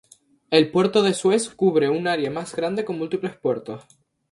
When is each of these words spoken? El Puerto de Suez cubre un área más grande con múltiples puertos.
El 0.49 0.71
Puerto 0.71 1.03
de 1.03 1.13
Suez 1.13 1.47
cubre 1.51 1.87
un 1.91 2.07
área 2.07 2.31
más 2.31 2.55
grande 2.55 2.83
con 2.83 2.97
múltiples 2.97 3.37
puertos. 3.37 3.83